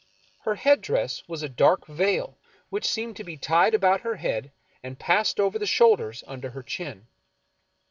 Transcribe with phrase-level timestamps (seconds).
[0.45, 4.51] Her head dress was a dark veil which seemed to be tied about her head
[4.81, 7.05] and passed over the shoulders under her chin.